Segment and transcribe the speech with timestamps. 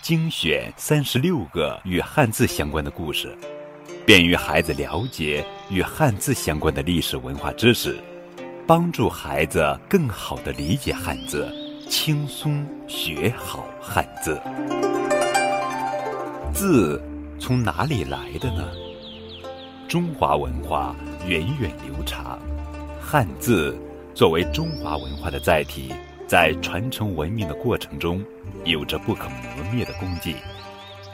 [0.00, 3.36] 精选三十六个与汉字相关的故事，
[4.06, 7.98] 便于孩子了解与汉字相关的历史文化知识，
[8.66, 11.52] 帮助孩子更好地理解汉字。
[11.88, 14.38] 轻松学好汉字，
[16.52, 17.02] 字
[17.38, 18.68] 从哪里来的呢？
[19.88, 20.94] 中华文化
[21.26, 22.38] 源远流长，
[23.00, 23.74] 汉字
[24.14, 25.94] 作为中华文化的载体，
[26.28, 28.22] 在传承文明的过程中，
[28.64, 30.36] 有着不可磨灭的功绩。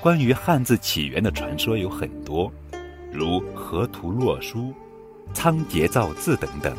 [0.00, 2.50] 关于汉字起源的传说有很多，
[3.12, 4.72] 如河图洛书、
[5.34, 6.74] 仓颉造字等等。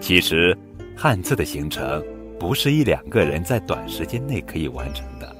[0.00, 0.56] 其实，
[0.96, 2.02] 汉字的形成。
[2.38, 5.34] 不是一两个人在短时间内可以完成的，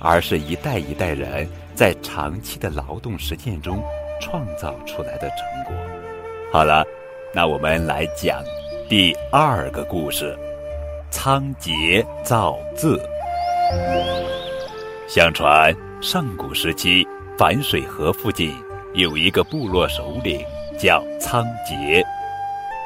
[0.00, 3.80] 而是一代一代人在长期的劳动实践中
[4.20, 5.72] 创造出来的成果。
[6.50, 6.84] 好了，
[7.32, 8.42] 那我们来讲
[8.88, 10.36] 第二个故事：
[11.14, 13.00] 仓颉造字。
[15.06, 17.06] 相传上古时期，
[17.38, 18.52] 反水河附近
[18.94, 20.44] 有一个部落首领
[20.76, 22.04] 叫仓颉，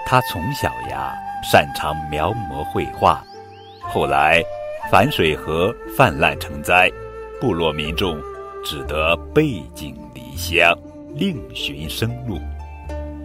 [0.05, 1.15] 他从小呀
[1.51, 3.25] 擅长描摹绘画。
[3.81, 4.43] 后来，
[4.91, 6.91] 反水河泛滥成灾，
[7.41, 8.21] 部落民众
[8.63, 10.79] 只得背井离乡，
[11.15, 12.39] 另寻生路。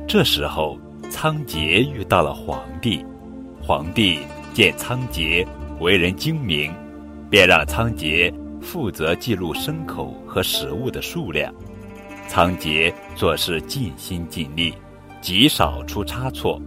[0.08, 0.78] 这时候，
[1.12, 3.06] 仓颉遇到了皇帝，
[3.62, 4.22] 皇帝
[4.54, 5.46] 见仓颉
[5.80, 6.72] 为人精明，
[7.30, 11.54] 便让仓颉负责记录牲口和食物的数量。
[12.28, 14.74] 仓颉做事尽心尽力，
[15.22, 16.62] 极少出差错。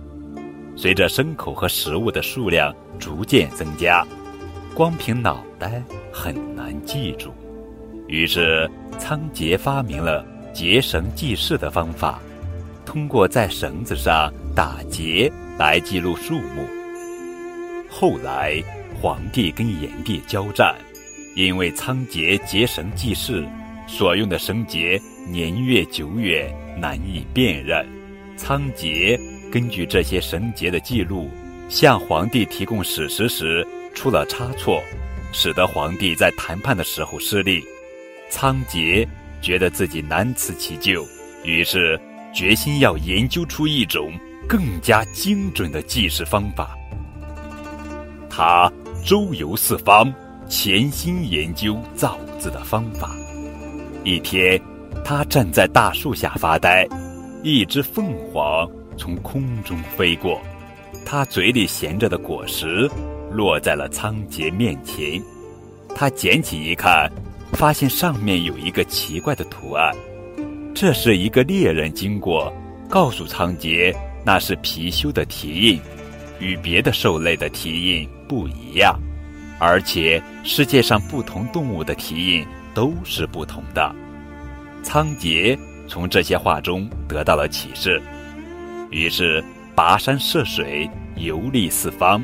[0.76, 4.06] 随着牲口和食物的数量逐渐增加，
[4.74, 5.82] 光凭脑袋
[6.12, 7.32] 很难记住。
[8.08, 12.20] 于是仓颉发明了结绳记事的方法，
[12.84, 16.66] 通过在绳子上打结来记录数目。
[17.98, 18.62] 后来
[19.00, 20.76] 皇帝跟炎帝交战，
[21.34, 23.42] 因为仓颉结绳记事
[23.86, 27.86] 所用的绳结年月久远，难以辨认，
[28.36, 29.18] 仓颉。
[29.50, 31.30] 根据这些绳结的记录，
[31.70, 34.82] 向皇帝提供史实时出了差错，
[35.32, 37.64] 使得皇帝在谈判的时候失利。
[38.28, 39.08] 仓颉
[39.40, 41.02] 觉得自己难辞其咎，
[41.44, 41.98] 于是
[42.34, 44.12] 决心要研究出一种
[44.46, 46.76] 更加精准的记事方法。
[48.36, 48.70] 他
[49.02, 50.12] 周游四方，
[50.46, 53.16] 潜心研究造字的方法。
[54.04, 54.60] 一天，
[55.02, 56.86] 他站在大树下发呆，
[57.42, 58.70] 一只凤凰。
[58.98, 60.38] 从空中飞过，
[61.06, 62.86] 他嘴里衔着的果实
[63.30, 65.18] 落在了仓颉面前。
[65.94, 67.10] 他捡起一看，
[67.52, 69.94] 发现上面有一个奇怪的图案。
[70.74, 72.52] 这是一个猎人经过，
[72.86, 75.80] 告诉仓颉那是貔貅的蹄印，
[76.38, 78.98] 与别的兽类的蹄印不一样，
[79.58, 83.94] 而且世界上不同动物的蹄印都是不同的。
[84.82, 85.58] 仓颉
[85.88, 88.00] 从这些话中得到了启示。
[88.90, 89.42] 于是，
[89.74, 92.22] 跋山涉水，游历四方，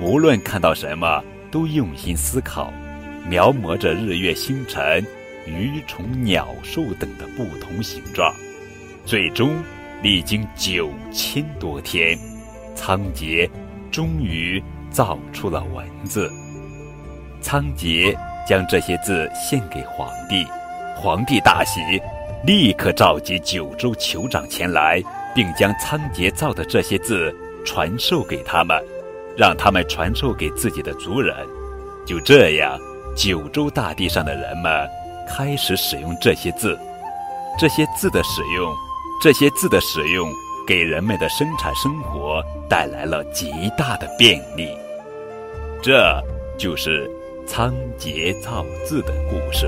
[0.00, 2.72] 无论看到什么，都用心思考，
[3.28, 5.04] 描摹着日月星辰、
[5.46, 8.32] 鱼虫鸟兽等的不同形状。
[9.04, 9.56] 最终，
[10.02, 12.18] 历经九千多天，
[12.78, 13.50] 仓颉
[13.90, 16.30] 终于造出了文字。
[17.40, 18.16] 仓颉
[18.46, 20.46] 将这些字献给皇帝，
[20.94, 21.80] 皇帝大喜，
[22.46, 25.02] 立刻召集九州酋长前来。
[25.34, 27.32] 并将仓颉造的这些字
[27.64, 28.82] 传授给他们，
[29.36, 31.32] 让他们传授给自己的族人。
[32.04, 32.76] 就这样，
[33.14, 34.88] 九州大地上的人们
[35.28, 36.76] 开始使用这些字。
[37.56, 38.74] 这些字的使用，
[39.22, 40.28] 这些字的使用，
[40.66, 44.76] 给人们的生产生活带来了极大的便利。
[45.82, 46.22] 这
[46.56, 47.10] 就是
[47.46, 49.66] 仓颉造字的故事。